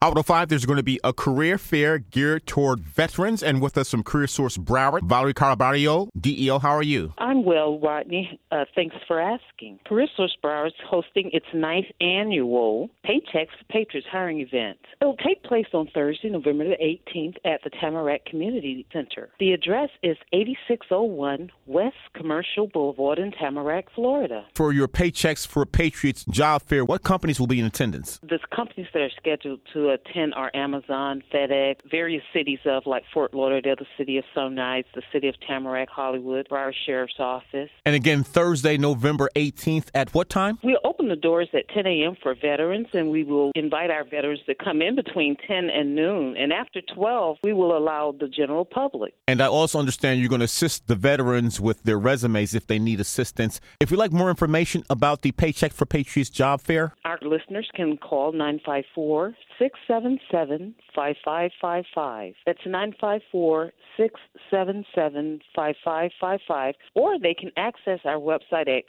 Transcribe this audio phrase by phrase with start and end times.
[0.00, 3.76] Out of five, there's going to be a career fair geared toward veterans, and with
[3.76, 6.60] us from Career Source Broward, Valerie Caraballo, DEO.
[6.60, 7.14] How are you?
[7.18, 8.38] I'm well, Rodney.
[8.52, 9.80] Uh, thanks for asking.
[9.84, 14.78] Career Source Broward is hosting its ninth annual Paychecks for Patriots hiring event.
[15.00, 19.30] It will take place on Thursday, November the 18th at the Tamarac Community Center.
[19.40, 24.44] The address is 8601 West Commercial Boulevard in Tamarac, Florida.
[24.54, 28.20] For your Paychecks for Patriots job fair, what companies will be in attendance?
[28.22, 33.34] The companies that are scheduled to attend are Amazon, FedEx, various cities of like Fort
[33.34, 37.70] Lauderdale, the city of Sunrise, the city of Tamarac, Hollywood, Broward Sheriff's Office.
[37.84, 40.58] And again, Thursday, November 18th at what time?
[40.62, 42.16] We'll open the doors at 10 a.m.
[42.22, 46.36] for veterans, and we will invite our veterans to come in between 10 and noon.
[46.36, 49.14] And after 12, we will allow the general public.
[49.26, 52.78] And I also understand you're going to assist the veterans with their resumes if they
[52.78, 53.60] need assistance.
[53.80, 57.96] If you'd like more information about the Paycheck for Patriots job fair, our listeners can
[57.96, 62.34] call 954 677 5555.
[62.44, 66.74] That's 954 677 5555.
[66.94, 68.84] Or they can access our website at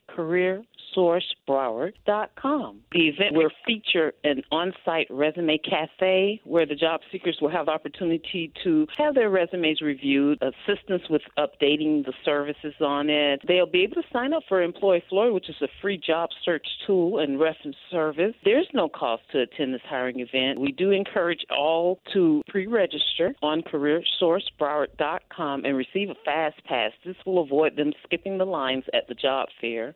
[0.95, 2.81] careersourcebroward.com.
[2.91, 7.67] The event will feature an on site resume cafe where the job seekers will have
[7.67, 13.41] the opportunity to have their resumes reviewed, assistance with updating the services on it.
[13.47, 16.65] They'll be able to sign up for Employ Florida, which is a free job search
[16.85, 18.33] tool and reference service.
[18.43, 20.59] There's no cost to attend this hiring event.
[20.59, 26.91] We do encourage all to pre register on careersourcebroward.com and receive a fast pass.
[27.05, 29.93] This will avoid them skipping the lines at the job fair.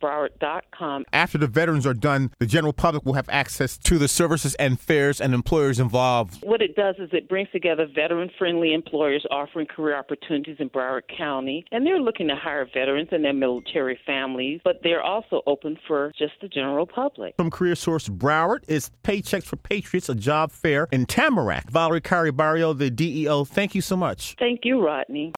[0.00, 1.04] careersourcebroward.com.
[1.12, 4.78] After the veterans are done, the general public will have access to the services and
[4.80, 6.42] fairs and employers involved.
[6.42, 11.02] What it does is it brings together veteran friendly employers offering career opportunities in Broward
[11.16, 11.64] County.
[11.72, 16.12] And they're looking to hire veterans and their military families, but they're also open for
[16.18, 17.34] just the general public.
[17.36, 21.70] From Career Source Broward is Paychecks for Patriots, a job fair in Tamarac.
[21.70, 24.36] Valerie Caraballo, the DEO, thank you so much.
[24.38, 25.26] Thank you, Rodney.